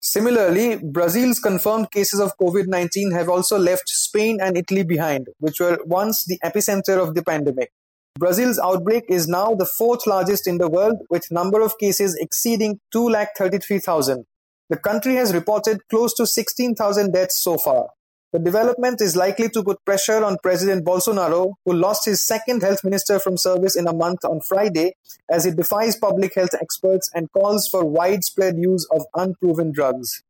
Similarly, 0.04 0.78
Brazil's 0.82 1.38
confirmed 1.38 1.92
cases 1.92 2.18
of 2.18 2.36
COVID 2.36 2.66
19 2.66 3.12
have 3.12 3.28
also 3.28 3.56
left 3.56 3.88
Spain 3.88 4.38
and 4.42 4.56
Italy 4.56 4.82
behind, 4.82 5.28
which 5.38 5.60
were 5.60 5.78
once 5.84 6.24
the 6.24 6.40
epicenter 6.44 7.00
of 7.00 7.14
the 7.14 7.22
pandemic. 7.22 7.70
Brazil's 8.18 8.58
outbreak 8.58 9.04
is 9.08 9.28
now 9.28 9.54
the 9.54 9.64
fourth 9.64 10.06
largest 10.06 10.48
in 10.48 10.58
the 10.58 10.68
world, 10.68 10.96
with 11.08 11.30
number 11.30 11.62
of 11.62 11.78
cases 11.78 12.16
exceeding 12.20 12.80
2,33,000. 12.92 14.24
The 14.68 14.76
country 14.76 15.14
has 15.14 15.32
reported 15.32 15.86
close 15.88 16.12
to 16.14 16.26
16,000 16.26 17.12
deaths 17.12 17.40
so 17.40 17.56
far. 17.56 17.90
The 18.32 18.38
development 18.38 19.02
is 19.02 19.14
likely 19.14 19.50
to 19.50 19.62
put 19.62 19.84
pressure 19.84 20.24
on 20.24 20.38
President 20.42 20.86
Bolsonaro, 20.86 21.52
who 21.66 21.74
lost 21.74 22.06
his 22.06 22.22
second 22.22 22.62
health 22.62 22.82
minister 22.82 23.18
from 23.18 23.36
service 23.36 23.76
in 23.76 23.86
a 23.86 23.92
month 23.92 24.24
on 24.24 24.40
Friday, 24.40 24.96
as 25.30 25.44
he 25.44 25.50
defies 25.50 25.96
public 25.96 26.34
health 26.34 26.54
experts 26.58 27.10
and 27.12 27.30
calls 27.32 27.68
for 27.68 27.84
widespread 27.84 28.56
use 28.56 28.88
of 28.90 29.02
unproven 29.14 29.70
drugs. 29.70 30.22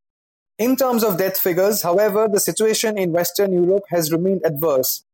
In 0.59 0.75
terms 0.75 1.05
of 1.05 1.17
death 1.17 1.39
figures, 1.39 1.83
however, 1.83 2.29
the 2.29 2.41
situation 2.41 2.99
in 2.99 3.13
Western 3.13 3.53
Europe 3.53 3.85
has 3.91 4.11
remained 4.11 4.43
adverse. 4.45 5.05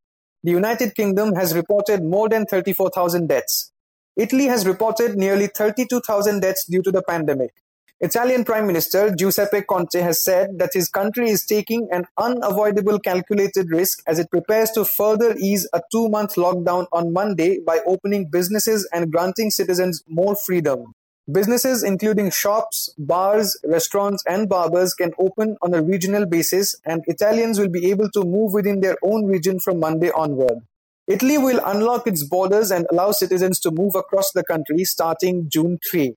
The 0.43 0.53
United 0.53 0.95
Kingdom 0.95 1.35
has 1.35 1.55
reported 1.55 2.03
more 2.03 2.31
than 2.31 2.47
34,000 2.47 3.29
deaths. 3.29 3.71
Italy 4.17 4.47
has 4.47 4.67
reported 4.67 5.15
nearly 5.15 5.49
32,000 5.49 6.41
deaths 6.41 6.65
due 6.65 6.83
to 6.83 6.91
the 6.91 7.03
pandemic. 7.03 7.53
Italian 8.01 8.45
Prime 8.45 8.65
Minister 8.65 9.13
Giuseppe 9.13 9.63
Conte 9.63 10.01
has 10.01 10.23
said 10.23 10.61
that 10.61 10.71
his 10.73 10.89
country 10.89 11.31
is 11.31 11.45
taking 11.45 11.89
an 11.91 12.05
unavoidable 12.17 13.01
calculated 13.01 13.73
risk 13.73 14.05
as 14.07 14.21
it 14.21 14.31
prepares 14.31 14.71
to 14.71 14.85
further 14.85 15.35
ease 15.37 15.69
a 15.73 15.83
two 15.91 16.09
month 16.09 16.37
lockdown 16.37 16.87
on 16.93 17.13
Monday 17.13 17.59
by 17.59 17.81
opening 17.89 18.31
businesses 18.31 18.89
and 18.93 19.11
granting 19.11 19.51
citizens 19.51 20.05
more 20.07 20.37
freedom. 20.37 20.93
Businesses 21.33 21.83
including 21.83 22.31
shops, 22.31 22.89
bars, 22.99 23.59
restaurants, 23.65 24.23
and 24.29 24.49
barbers 24.49 24.95
can 24.95 25.11
open 25.19 25.57
on 25.61 25.75
a 25.75 25.83
regional 25.83 26.25
basis, 26.25 26.77
and 26.85 27.03
Italians 27.09 27.59
will 27.59 27.69
be 27.69 27.91
able 27.91 28.09
to 28.11 28.23
move 28.23 28.53
within 28.53 28.79
their 28.79 28.97
own 29.03 29.27
region 29.27 29.59
from 29.59 29.81
Monday 29.81 30.13
onward. 30.13 30.61
Italy 31.09 31.37
will 31.37 31.61
unlock 31.65 32.07
its 32.07 32.23
borders 32.23 32.71
and 32.71 32.87
allow 32.93 33.11
citizens 33.11 33.59
to 33.59 33.73
move 33.73 33.97
across 33.97 34.31
the 34.31 34.45
country 34.45 34.85
starting 34.85 35.49
June 35.51 35.81
3. 35.91 36.15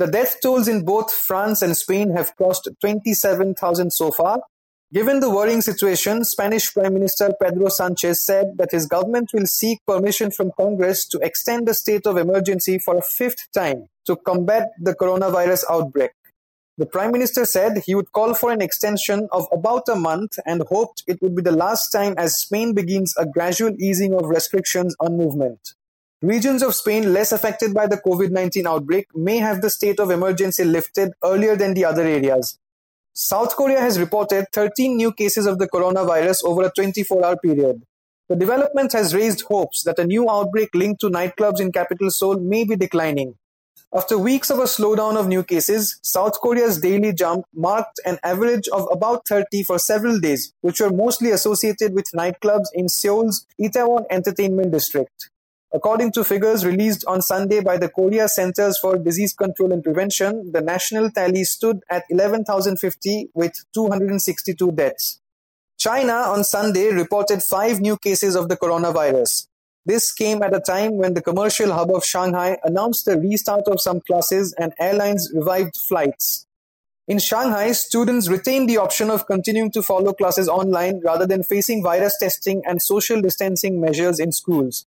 The 0.00 0.06
death 0.06 0.40
tolls 0.40 0.66
in 0.66 0.86
both 0.86 1.12
France 1.12 1.60
and 1.60 1.76
Spain 1.76 2.16
have 2.16 2.34
crossed 2.34 2.66
27,000 2.80 3.90
so 3.90 4.10
far. 4.10 4.40
Given 4.94 5.20
the 5.20 5.28
worrying 5.28 5.60
situation, 5.60 6.24
Spanish 6.24 6.72
Prime 6.72 6.94
Minister 6.94 7.34
Pedro 7.38 7.68
Sanchez 7.68 8.24
said 8.24 8.54
that 8.56 8.70
his 8.70 8.86
government 8.86 9.28
will 9.34 9.44
seek 9.44 9.78
permission 9.86 10.30
from 10.30 10.52
Congress 10.56 11.06
to 11.08 11.18
extend 11.18 11.68
the 11.68 11.74
state 11.74 12.06
of 12.06 12.16
emergency 12.16 12.78
for 12.78 12.96
a 12.96 13.02
fifth 13.02 13.52
time 13.52 13.88
to 14.06 14.16
combat 14.16 14.70
the 14.80 14.94
coronavirus 14.94 15.64
outbreak. 15.70 16.12
The 16.78 16.86
Prime 16.86 17.12
Minister 17.12 17.44
said 17.44 17.82
he 17.84 17.94
would 17.94 18.10
call 18.12 18.32
for 18.32 18.50
an 18.50 18.62
extension 18.62 19.28
of 19.32 19.48
about 19.52 19.86
a 19.86 19.96
month 19.96 20.38
and 20.46 20.62
hoped 20.70 21.04
it 21.06 21.20
would 21.20 21.36
be 21.36 21.42
the 21.42 21.52
last 21.52 21.90
time 21.90 22.14
as 22.16 22.38
Spain 22.38 22.72
begins 22.72 23.14
a 23.18 23.26
gradual 23.26 23.74
easing 23.78 24.14
of 24.14 24.30
restrictions 24.30 24.96
on 24.98 25.18
movement. 25.18 25.74
Regions 26.22 26.62
of 26.62 26.74
Spain 26.74 27.14
less 27.14 27.32
affected 27.32 27.72
by 27.72 27.86
the 27.86 27.96
COVID 27.96 28.30
19 28.30 28.66
outbreak 28.66 29.06
may 29.14 29.38
have 29.38 29.62
the 29.62 29.70
state 29.70 29.98
of 29.98 30.10
emergency 30.10 30.64
lifted 30.64 31.12
earlier 31.24 31.56
than 31.56 31.72
the 31.72 31.86
other 31.86 32.02
areas. 32.02 32.58
South 33.14 33.56
Korea 33.56 33.80
has 33.80 33.98
reported 33.98 34.44
13 34.52 34.98
new 34.98 35.12
cases 35.14 35.46
of 35.46 35.58
the 35.58 35.66
coronavirus 35.66 36.44
over 36.44 36.64
a 36.64 36.70
24 36.70 37.24
hour 37.24 37.36
period. 37.38 37.82
The 38.28 38.36
development 38.36 38.92
has 38.92 39.14
raised 39.14 39.44
hopes 39.48 39.82
that 39.84 39.98
a 39.98 40.04
new 40.04 40.28
outbreak 40.28 40.74
linked 40.74 41.00
to 41.00 41.08
nightclubs 41.08 41.58
in 41.58 41.72
capital 41.72 42.10
Seoul 42.10 42.38
may 42.38 42.64
be 42.64 42.76
declining. 42.76 43.36
After 43.90 44.18
weeks 44.18 44.50
of 44.50 44.58
a 44.58 44.64
slowdown 44.64 45.16
of 45.16 45.26
new 45.26 45.42
cases, 45.42 45.98
South 46.02 46.38
Korea's 46.38 46.82
daily 46.82 47.14
jump 47.14 47.46
marked 47.54 47.98
an 48.04 48.18
average 48.22 48.68
of 48.68 48.86
about 48.92 49.26
30 49.26 49.62
for 49.62 49.78
several 49.78 50.20
days, 50.20 50.52
which 50.60 50.82
were 50.82 50.92
mostly 50.92 51.30
associated 51.30 51.94
with 51.94 52.12
nightclubs 52.14 52.66
in 52.74 52.90
Seoul's 52.90 53.46
Itaewon 53.58 54.04
Entertainment 54.10 54.70
District. 54.70 55.29
According 55.72 56.10
to 56.12 56.24
figures 56.24 56.66
released 56.66 57.04
on 57.06 57.22
Sunday 57.22 57.60
by 57.60 57.76
the 57.76 57.88
Korea 57.88 58.28
Centers 58.28 58.76
for 58.80 58.98
Disease 58.98 59.32
Control 59.32 59.72
and 59.72 59.84
Prevention, 59.84 60.50
the 60.50 60.60
national 60.60 61.12
tally 61.12 61.44
stood 61.44 61.80
at 61.88 62.02
11,050 62.10 63.28
with 63.34 63.52
262 63.72 64.72
deaths. 64.72 65.20
China 65.78 66.12
on 66.12 66.42
Sunday 66.42 66.90
reported 66.92 67.42
five 67.42 67.80
new 67.80 67.96
cases 67.96 68.34
of 68.34 68.48
the 68.48 68.56
coronavirus. 68.56 69.46
This 69.86 70.12
came 70.12 70.42
at 70.42 70.54
a 70.54 70.60
time 70.60 70.98
when 70.98 71.14
the 71.14 71.22
commercial 71.22 71.72
hub 71.72 71.94
of 71.94 72.04
Shanghai 72.04 72.58
announced 72.64 73.04
the 73.04 73.18
restart 73.18 73.68
of 73.68 73.80
some 73.80 74.00
classes 74.00 74.52
and 74.58 74.74
airlines 74.78 75.30
revived 75.32 75.76
flights. 75.76 76.46
In 77.06 77.18
Shanghai, 77.18 77.72
students 77.72 78.28
retained 78.28 78.68
the 78.68 78.76
option 78.76 79.08
of 79.08 79.26
continuing 79.26 79.70
to 79.72 79.82
follow 79.82 80.12
classes 80.12 80.48
online 80.48 81.00
rather 81.04 81.26
than 81.26 81.44
facing 81.44 81.82
virus 81.82 82.18
testing 82.18 82.62
and 82.66 82.82
social 82.82 83.22
distancing 83.22 83.80
measures 83.80 84.18
in 84.18 84.32
schools. 84.32 84.84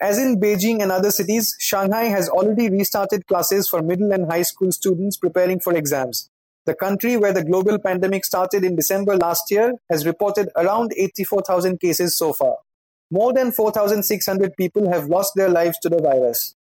As 0.00 0.18
in 0.18 0.38
Beijing 0.38 0.82
and 0.82 0.92
other 0.92 1.10
cities, 1.10 1.56
Shanghai 1.58 2.04
has 2.04 2.28
already 2.28 2.68
restarted 2.68 3.26
classes 3.26 3.66
for 3.66 3.80
middle 3.80 4.12
and 4.12 4.30
high 4.30 4.42
school 4.42 4.70
students 4.70 5.16
preparing 5.16 5.58
for 5.58 5.74
exams. 5.74 6.28
The 6.66 6.74
country 6.74 7.16
where 7.16 7.32
the 7.32 7.44
global 7.44 7.78
pandemic 7.78 8.24
started 8.26 8.62
in 8.62 8.76
December 8.76 9.16
last 9.16 9.50
year 9.50 9.72
has 9.88 10.04
reported 10.04 10.50
around 10.54 10.92
84,000 10.96 11.80
cases 11.80 12.18
so 12.18 12.34
far. 12.34 12.56
More 13.10 13.32
than 13.32 13.52
4,600 13.52 14.56
people 14.56 14.90
have 14.92 15.08
lost 15.08 15.32
their 15.34 15.48
lives 15.48 15.78
to 15.82 15.88
the 15.88 16.02
virus. 16.02 16.54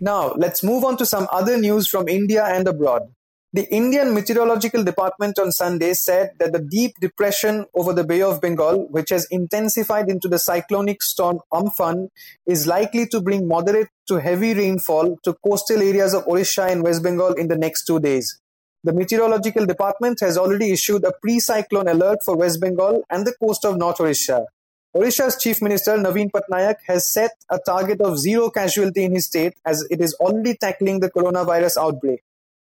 Now, 0.00 0.32
let's 0.36 0.62
move 0.62 0.84
on 0.84 0.98
to 0.98 1.06
some 1.06 1.26
other 1.32 1.58
news 1.58 1.88
from 1.88 2.08
India 2.08 2.44
and 2.44 2.68
abroad. 2.68 3.12
The 3.52 3.68
Indian 3.74 4.14
Meteorological 4.14 4.84
Department 4.84 5.36
on 5.40 5.50
Sunday 5.50 5.94
said 5.94 6.34
that 6.38 6.52
the 6.52 6.60
deep 6.60 6.94
depression 7.00 7.66
over 7.74 7.92
the 7.92 8.04
Bay 8.04 8.22
of 8.22 8.40
Bengal, 8.40 8.86
which 8.90 9.10
has 9.10 9.26
intensified 9.28 10.08
into 10.08 10.28
the 10.28 10.38
cyclonic 10.38 11.02
storm 11.02 11.40
Amphan, 11.52 12.10
is 12.46 12.68
likely 12.68 13.08
to 13.08 13.20
bring 13.20 13.48
moderate 13.48 13.88
to 14.06 14.20
heavy 14.20 14.54
rainfall 14.54 15.16
to 15.24 15.34
coastal 15.44 15.82
areas 15.82 16.14
of 16.14 16.28
Orissa 16.28 16.66
and 16.66 16.84
West 16.84 17.02
Bengal 17.02 17.32
in 17.32 17.48
the 17.48 17.58
next 17.58 17.86
two 17.86 17.98
days. 17.98 18.40
The 18.84 18.92
Meteorological 18.92 19.66
Department 19.66 20.20
has 20.20 20.38
already 20.38 20.70
issued 20.70 21.02
a 21.02 21.12
pre-cyclone 21.20 21.88
alert 21.88 22.20
for 22.24 22.36
West 22.36 22.60
Bengal 22.60 23.02
and 23.10 23.26
the 23.26 23.34
coast 23.42 23.64
of 23.64 23.76
North 23.76 23.98
Orissa. 23.98 24.46
Orissa's 24.94 25.36
Chief 25.42 25.60
Minister 25.60 25.96
Naveen 25.98 26.30
Patnaik 26.30 26.76
has 26.86 27.12
set 27.12 27.32
a 27.50 27.58
target 27.58 28.00
of 28.00 28.16
zero 28.16 28.48
casualty 28.48 29.02
in 29.02 29.12
his 29.12 29.26
state 29.26 29.54
as 29.66 29.84
it 29.90 30.00
is 30.00 30.14
already 30.20 30.54
tackling 30.54 31.00
the 31.00 31.10
coronavirus 31.10 31.78
outbreak. 31.78 32.22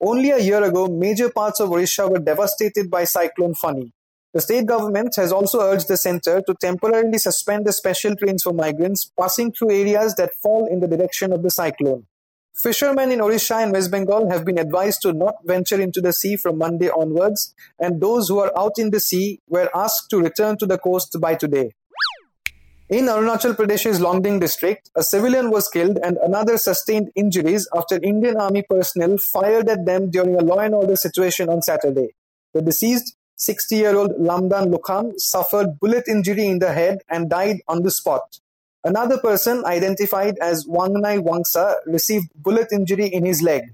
Only 0.00 0.30
a 0.30 0.38
year 0.38 0.62
ago, 0.62 0.88
major 0.88 1.30
parts 1.30 1.60
of 1.60 1.70
Orissa 1.70 2.06
were 2.06 2.18
devastated 2.18 2.90
by 2.90 3.04
Cyclone 3.04 3.54
Fani. 3.54 3.92
The 4.34 4.42
state 4.42 4.66
government 4.66 5.16
has 5.16 5.32
also 5.32 5.60
urged 5.62 5.88
the 5.88 5.96
centre 5.96 6.42
to 6.46 6.54
temporarily 6.60 7.16
suspend 7.16 7.64
the 7.64 7.72
special 7.72 8.14
trains 8.14 8.42
for 8.42 8.52
migrants 8.52 9.10
passing 9.18 9.52
through 9.52 9.70
areas 9.70 10.14
that 10.16 10.34
fall 10.34 10.66
in 10.66 10.80
the 10.80 10.86
direction 10.86 11.32
of 11.32 11.42
the 11.42 11.50
cyclone. 11.50 12.06
Fishermen 12.54 13.10
in 13.10 13.22
Orissa 13.22 13.56
and 13.56 13.72
West 13.72 13.90
Bengal 13.90 14.30
have 14.30 14.44
been 14.44 14.58
advised 14.58 15.00
to 15.02 15.14
not 15.14 15.36
venture 15.44 15.80
into 15.80 16.02
the 16.02 16.12
sea 16.12 16.36
from 16.36 16.58
Monday 16.58 16.90
onwards, 16.90 17.54
and 17.78 18.00
those 18.00 18.28
who 18.28 18.38
are 18.38 18.52
out 18.58 18.72
in 18.78 18.90
the 18.90 19.00
sea 19.00 19.40
were 19.48 19.70
asked 19.74 20.10
to 20.10 20.18
return 20.18 20.58
to 20.58 20.66
the 20.66 20.76
coast 20.76 21.16
by 21.18 21.34
today. 21.34 21.72
In 22.88 23.06
Arunachal 23.06 23.56
Pradesh's 23.56 24.00
Longding 24.00 24.38
district, 24.38 24.90
a 24.94 25.02
civilian 25.02 25.50
was 25.50 25.68
killed 25.68 25.98
and 26.04 26.18
another 26.18 26.56
sustained 26.56 27.10
injuries 27.16 27.68
after 27.74 27.98
Indian 28.00 28.36
Army 28.36 28.62
personnel 28.62 29.18
fired 29.18 29.68
at 29.68 29.84
them 29.84 30.08
during 30.08 30.36
a 30.36 30.44
law 30.44 30.60
and 30.60 30.72
order 30.72 30.94
situation 30.94 31.48
on 31.48 31.62
Saturday. 31.62 32.14
The 32.54 32.62
deceased, 32.62 33.16
60-year-old 33.38 34.12
Lamdan 34.20 34.72
Lukham, 34.72 35.18
suffered 35.18 35.80
bullet 35.80 36.04
injury 36.06 36.46
in 36.46 36.60
the 36.60 36.72
head 36.72 37.00
and 37.08 37.28
died 37.28 37.56
on 37.66 37.82
the 37.82 37.90
spot. 37.90 38.38
Another 38.84 39.18
person, 39.18 39.64
identified 39.64 40.38
as 40.38 40.64
Wangnai 40.64 41.18
Wangsa, 41.18 41.74
received 41.86 42.28
bullet 42.36 42.68
injury 42.70 43.08
in 43.08 43.24
his 43.24 43.42
leg. 43.42 43.64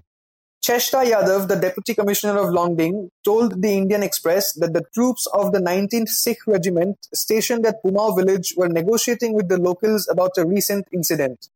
Cheshta 0.65 1.05
Yadav, 1.05 1.49
the 1.49 1.57
Deputy 1.57 1.93
Commissioner 1.93 2.39
of 2.39 2.51
Longding, 2.51 3.11
told 3.25 3.63
the 3.63 3.73
Indian 3.73 4.05
Express 4.05 4.53
that 4.53 4.73
the 4.73 4.85
troops 4.95 5.27
of 5.35 5.51
the 5.51 5.59
19th 5.59 6.09
Sikh 6.09 6.47
Regiment 6.47 6.99
stationed 7.13 7.67
at 7.67 7.83
Pumao 7.83 8.17
village 8.17 8.55
were 8.57 8.69
negotiating 8.69 9.35
with 9.35 9.49
the 9.49 9.59
locals 9.59 10.09
about 10.09 10.31
a 10.39 10.47
recent 10.47 10.87
incident. 10.93 11.49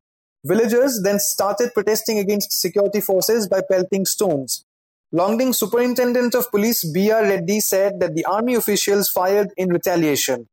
Villagers 0.45 1.03
then 1.05 1.21
started 1.21 1.73
protesting 1.73 2.19
against 2.19 2.51
security 2.51 3.01
forces 3.01 3.47
by 3.47 3.61
pelting 3.61 4.07
stones. 4.07 4.65
Longding 5.13 5.53
Superintendent 5.53 6.35
of 6.35 6.51
Police 6.51 6.83
B.R. 6.83 7.23
Reddy 7.23 7.61
said 7.61 8.01
that 8.01 8.17
the 8.17 8.25
army 8.25 8.57
officials 8.57 9.09
fired 9.09 9.53
in 9.57 9.69
retaliation. 9.69 10.49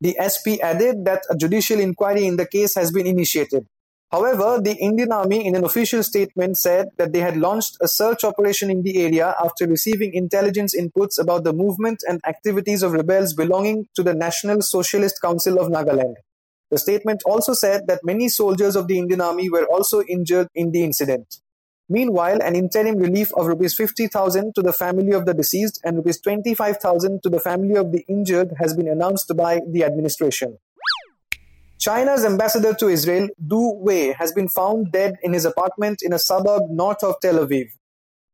The 0.00 0.14
SP 0.22 0.62
added 0.62 1.04
that 1.06 1.24
a 1.28 1.36
judicial 1.36 1.80
inquiry 1.80 2.24
in 2.26 2.36
the 2.36 2.46
case 2.46 2.76
has 2.76 2.92
been 2.92 3.08
initiated. 3.08 3.66
However, 4.12 4.60
the 4.62 4.76
Indian 4.76 5.10
Army, 5.10 5.44
in 5.44 5.56
an 5.56 5.64
official 5.64 6.02
statement, 6.02 6.58
said 6.58 6.90
that 6.96 7.12
they 7.12 7.20
had 7.20 7.36
launched 7.36 7.76
a 7.80 7.88
search 7.88 8.22
operation 8.22 8.70
in 8.70 8.82
the 8.82 9.02
area 9.02 9.34
after 9.42 9.66
receiving 9.66 10.14
intelligence 10.14 10.76
inputs 10.76 11.20
about 11.20 11.42
the 11.42 11.52
movement 11.52 12.04
and 12.08 12.20
activities 12.24 12.84
of 12.84 12.92
rebels 12.92 13.34
belonging 13.34 13.88
to 13.96 14.04
the 14.04 14.14
National 14.14 14.62
Socialist 14.62 15.20
Council 15.20 15.58
of 15.58 15.72
Nagaland. 15.72 16.14
The 16.70 16.78
statement 16.78 17.22
also 17.26 17.52
said 17.52 17.88
that 17.88 18.04
many 18.04 18.28
soldiers 18.28 18.76
of 18.76 18.86
the 18.86 18.98
Indian 18.98 19.20
Army 19.20 19.50
were 19.50 19.66
also 19.66 20.02
injured 20.02 20.48
in 20.54 20.70
the 20.70 20.84
incident. 20.84 21.38
Meanwhile, 21.88 22.42
an 22.42 22.56
interim 22.56 22.96
relief 22.98 23.32
of 23.36 23.46
rupees 23.46 23.74
50,000 23.76 24.54
to 24.54 24.62
the 24.62 24.72
family 24.72 25.12
of 25.12 25.26
the 25.26 25.34
deceased 25.34 25.80
and 25.84 25.96
rupees 25.96 26.20
25,000 26.20 27.22
to 27.22 27.28
the 27.28 27.38
family 27.38 27.76
of 27.76 27.92
the 27.92 28.04
injured 28.08 28.54
has 28.58 28.74
been 28.74 28.88
announced 28.88 29.32
by 29.36 29.60
the 29.70 29.84
administration. 29.84 30.58
China's 31.78 32.24
ambassador 32.24 32.74
to 32.74 32.88
Israel, 32.88 33.28
Du 33.46 33.74
Wei, 33.80 34.12
has 34.18 34.32
been 34.32 34.48
found 34.48 34.92
dead 34.92 35.16
in 35.22 35.32
his 35.32 35.44
apartment 35.44 36.00
in 36.02 36.12
a 36.12 36.18
suburb 36.18 36.62
north 36.70 37.04
of 37.04 37.16
Tel 37.20 37.46
Aviv. 37.46 37.66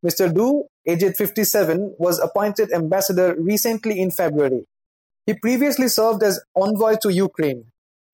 Mr. 0.05 0.33
Du, 0.33 0.65
aged 0.87 1.17
57, 1.17 1.97
was 1.99 2.19
appointed 2.19 2.73
ambassador 2.73 3.35
recently 3.39 4.01
in 4.01 4.11
February. 4.11 4.65
He 5.27 5.35
previously 5.35 5.89
served 5.89 6.23
as 6.23 6.41
envoy 6.55 6.97
to 7.03 7.13
Ukraine. 7.13 7.65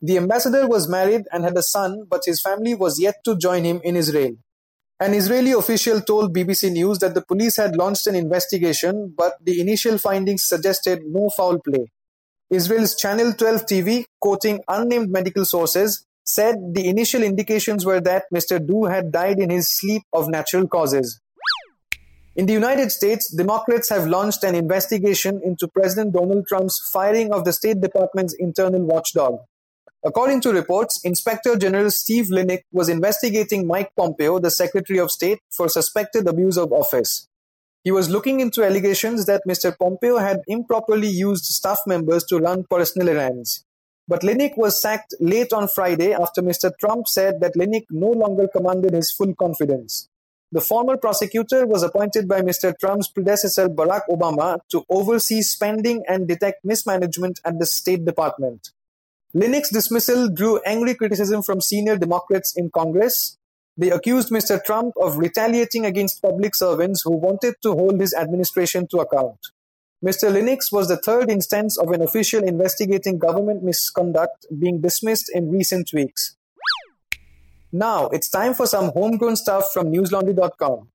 The 0.00 0.16
ambassador 0.16 0.66
was 0.66 0.88
married 0.88 1.22
and 1.32 1.44
had 1.44 1.56
a 1.56 1.62
son, 1.62 2.04
but 2.08 2.22
his 2.24 2.40
family 2.40 2.74
was 2.74 3.00
yet 3.00 3.16
to 3.24 3.36
join 3.36 3.64
him 3.64 3.80
in 3.82 3.96
Israel. 3.96 4.32
An 5.00 5.14
Israeli 5.14 5.52
official 5.52 6.00
told 6.00 6.34
BBC 6.34 6.72
News 6.72 6.98
that 6.98 7.14
the 7.14 7.22
police 7.22 7.56
had 7.56 7.76
launched 7.76 8.06
an 8.06 8.14
investigation, 8.14 9.14
but 9.16 9.34
the 9.42 9.60
initial 9.60 9.96
findings 9.96 10.42
suggested 10.42 11.02
no 11.06 11.30
foul 11.30 11.58
play. 11.60 11.90
Israel's 12.50 12.96
Channel 12.96 13.34
12 13.34 13.66
TV, 13.66 14.04
quoting 14.20 14.60
unnamed 14.68 15.10
medical 15.10 15.44
sources, 15.44 16.06
said 16.24 16.56
the 16.72 16.88
initial 16.88 17.22
indications 17.22 17.84
were 17.84 18.00
that 18.00 18.24
Mr. 18.34 18.58
Du 18.64 18.86
had 18.86 19.12
died 19.12 19.38
in 19.38 19.50
his 19.50 19.68
sleep 19.68 20.02
of 20.14 20.30
natural 20.30 20.66
causes. 20.66 21.20
In 22.36 22.46
the 22.46 22.54
United 22.54 22.90
States, 22.90 23.30
Democrats 23.30 23.90
have 23.90 24.06
launched 24.06 24.44
an 24.44 24.54
investigation 24.54 25.42
into 25.44 25.68
President 25.68 26.14
Donald 26.14 26.46
Trump's 26.46 26.88
firing 26.90 27.32
of 27.34 27.44
the 27.44 27.52
State 27.52 27.82
Department's 27.82 28.34
internal 28.38 28.82
watchdog. 28.82 29.40
According 30.02 30.40
to 30.42 30.52
reports, 30.52 31.04
Inspector 31.04 31.54
General 31.56 31.90
Steve 31.90 32.28
Linick 32.28 32.62
was 32.72 32.88
investigating 32.88 33.66
Mike 33.66 33.90
Pompeo, 33.94 34.38
the 34.38 34.50
Secretary 34.50 35.00
of 35.00 35.10
State, 35.10 35.40
for 35.50 35.68
suspected 35.68 36.26
abuse 36.26 36.56
of 36.56 36.72
office. 36.72 37.27
He 37.88 37.92
was 37.92 38.10
looking 38.10 38.40
into 38.40 38.62
allegations 38.62 39.24
that 39.24 39.46
Mr. 39.48 39.74
Pompeo 39.74 40.18
had 40.18 40.42
improperly 40.46 41.08
used 41.08 41.46
staff 41.46 41.78
members 41.86 42.22
to 42.24 42.36
run 42.36 42.66
personal 42.70 43.08
errands. 43.08 43.64
But 44.06 44.20
Linick 44.20 44.58
was 44.58 44.78
sacked 44.78 45.14
late 45.20 45.54
on 45.54 45.68
Friday 45.68 46.12
after 46.12 46.42
Mr. 46.42 46.70
Trump 46.78 47.08
said 47.08 47.40
that 47.40 47.54
Linick 47.54 47.86
no 47.88 48.10
longer 48.10 48.46
commanded 48.46 48.92
his 48.92 49.10
full 49.10 49.34
confidence. 49.34 50.10
The 50.52 50.60
former 50.60 50.98
prosecutor 50.98 51.66
was 51.66 51.82
appointed 51.82 52.28
by 52.28 52.42
Mr. 52.42 52.78
Trump's 52.78 53.08
predecessor 53.08 53.70
Barack 53.70 54.02
Obama 54.10 54.58
to 54.70 54.84
oversee 54.90 55.40
spending 55.40 56.02
and 56.06 56.28
detect 56.28 56.66
mismanagement 56.66 57.40
at 57.42 57.58
the 57.58 57.64
State 57.64 58.04
Department. 58.04 58.68
Linick's 59.34 59.70
dismissal 59.70 60.28
drew 60.28 60.60
angry 60.66 60.94
criticism 60.94 61.42
from 61.42 61.62
senior 61.62 61.96
Democrats 61.96 62.54
in 62.54 62.68
Congress, 62.68 63.37
they 63.78 63.90
accused 63.90 64.30
Mr. 64.30 64.62
Trump 64.62 64.92
of 65.00 65.16
retaliating 65.16 65.86
against 65.86 66.20
public 66.20 66.56
servants 66.56 67.02
who 67.02 67.12
wanted 67.12 67.54
to 67.62 67.70
hold 67.70 68.00
his 68.00 68.12
administration 68.12 68.88
to 68.88 68.98
account. 68.98 69.38
Mr. 70.04 70.30
Linick 70.30 70.70
was 70.72 70.88
the 70.88 70.96
third 70.96 71.30
instance 71.30 71.78
of 71.78 71.90
an 71.92 72.02
official 72.02 72.42
investigating 72.42 73.18
government 73.18 73.62
misconduct 73.62 74.46
being 74.58 74.80
dismissed 74.80 75.30
in 75.32 75.50
recent 75.50 75.92
weeks. 75.92 76.36
Now, 77.72 78.08
it's 78.08 78.28
time 78.28 78.54
for 78.54 78.66
some 78.66 78.90
homegrown 78.90 79.36
stuff 79.36 79.72
from 79.72 79.92
newslaundry.com. 79.92 80.88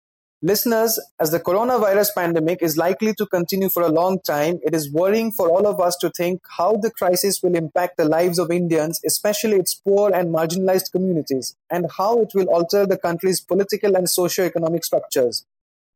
Listeners, 0.45 0.99
as 1.21 1.31
the 1.31 1.39
coronavirus 1.39 2.09
pandemic 2.13 2.61
is 2.61 2.75
likely 2.75 3.13
to 3.13 3.25
continue 3.25 3.69
for 3.69 3.81
a 3.81 3.87
long 3.87 4.19
time, 4.19 4.59
it 4.61 4.75
is 4.75 4.91
worrying 4.91 5.31
for 5.31 5.49
all 5.49 5.65
of 5.65 5.79
us 5.79 5.95
to 6.01 6.09
think 6.09 6.41
how 6.57 6.75
the 6.75 6.91
crisis 6.91 7.41
will 7.41 7.55
impact 7.55 7.95
the 7.95 8.03
lives 8.03 8.37
of 8.37 8.51
Indians, 8.51 8.99
especially 9.05 9.55
its 9.55 9.73
poor 9.73 10.13
and 10.13 10.35
marginalized 10.35 10.91
communities, 10.91 11.55
and 11.69 11.89
how 11.97 12.19
it 12.19 12.31
will 12.35 12.49
alter 12.49 12.85
the 12.85 12.97
country's 12.97 13.39
political 13.39 13.95
and 13.95 14.09
socio-economic 14.09 14.83
structures. 14.83 15.45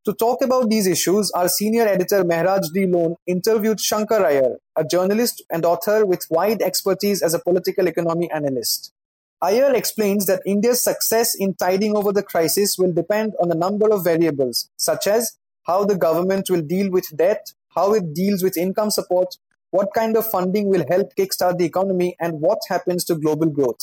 To 0.06 0.14
talk 0.14 0.42
about 0.42 0.70
these 0.70 0.88
issues, 0.88 1.30
our 1.32 1.50
senior 1.50 1.86
editor 1.86 2.24
Mehraj 2.24 2.72
D. 2.74 2.86
Lone 2.86 3.18
interviewed 3.26 3.82
Shankar 3.82 4.26
Iyer, 4.26 4.60
a 4.78 4.86
journalist 4.86 5.44
and 5.50 5.66
author 5.66 6.06
with 6.06 6.26
wide 6.30 6.62
expertise 6.62 7.22
as 7.22 7.34
a 7.34 7.40
political 7.40 7.86
economy 7.86 8.32
analyst. 8.32 8.94
Iyer 9.42 9.76
explains 9.76 10.26
that 10.26 10.42
India's 10.48 10.84
success 10.84 11.36
in 11.36 11.54
tiding 11.54 11.96
over 11.96 12.12
the 12.12 12.24
crisis 12.24 12.76
will 12.78 12.92
depend 12.92 13.34
on 13.40 13.52
a 13.52 13.56
number 13.56 13.92
of 13.92 14.04
variables, 14.04 14.70
such 14.78 15.06
as 15.06 15.38
how 15.64 15.86
the 15.86 15.96
government 15.96 16.50
will 16.50 16.62
deal 16.62 16.90
with 16.90 17.16
debt, 17.16 17.54
how 17.76 17.94
it 17.94 18.16
deals 18.16 18.42
with 18.42 18.58
income 18.58 18.90
support, 18.90 19.36
what 19.70 19.94
kind 19.94 20.18
of 20.18 20.28
funding 20.28 20.70
will 20.70 20.86
help 20.90 21.14
kickstart 21.16 21.60
the 21.60 21.66
economy, 21.66 22.16
and 22.20 22.42
what 22.42 22.58
happens 22.68 23.04
to 23.06 23.16
global 23.16 23.48
growth. 23.48 23.82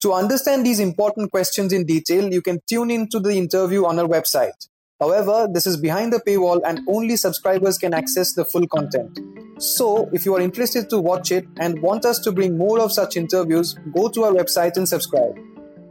To 0.00 0.14
understand 0.14 0.64
these 0.64 0.80
important 0.80 1.30
questions 1.30 1.74
in 1.74 1.84
detail, 1.84 2.32
you 2.32 2.40
can 2.40 2.60
tune 2.66 2.90
into 2.90 3.20
the 3.20 3.36
interview 3.36 3.84
on 3.84 3.98
our 3.98 4.06
website. 4.06 4.68
However, 4.98 5.46
this 5.52 5.66
is 5.66 5.76
behind 5.76 6.12
the 6.12 6.20
paywall 6.20 6.60
and 6.64 6.80
only 6.88 7.16
subscribers 7.16 7.76
can 7.76 7.92
access 7.92 8.32
the 8.32 8.46
full 8.46 8.66
content. 8.66 9.18
So, 9.58 10.08
if 10.12 10.24
you 10.24 10.34
are 10.34 10.40
interested 10.40 10.88
to 10.88 10.98
watch 10.98 11.30
it 11.30 11.46
and 11.58 11.82
want 11.82 12.06
us 12.06 12.18
to 12.20 12.32
bring 12.32 12.56
more 12.56 12.80
of 12.80 12.92
such 12.92 13.16
interviews, 13.16 13.74
go 13.94 14.08
to 14.08 14.24
our 14.24 14.32
website 14.32 14.78
and 14.78 14.88
subscribe. 14.88 15.38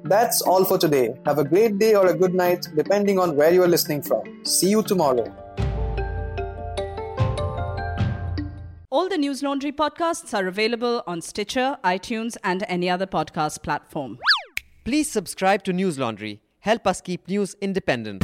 That's 0.04 0.42
all 0.42 0.66
for 0.66 0.80
today. 0.80 1.14
Have 1.26 1.38
a 1.38 1.44
great 1.44 1.78
day 1.78 1.94
or 1.94 2.08
a 2.08 2.16
good 2.16 2.34
night, 2.34 2.68
depending 2.76 3.20
on 3.20 3.36
where 3.36 3.52
you 3.52 3.62
are 3.62 3.68
listening 3.68 4.02
from. 4.02 4.24
See 4.44 4.70
you 4.70 4.82
tomorrow. 4.82 5.26
All 8.90 9.10
the 9.10 9.18
News 9.18 9.44
Laundry 9.44 9.72
podcasts 9.72 10.34
are 10.34 10.48
available 10.48 11.04
on 11.06 11.22
Stitcher, 11.22 11.78
iTunes, 11.84 12.38
and 12.44 12.64
any 12.68 12.90
other 12.90 13.06
podcast 13.06 13.62
platform. 13.62 14.18
Please 14.84 15.12
subscribe 15.12 15.64
to 15.64 15.74
News 15.74 16.00
Laundry. 16.00 16.42
Help 16.60 16.88
us 16.88 17.02
keep 17.02 17.28
news 17.28 17.56
independent. 17.62 18.24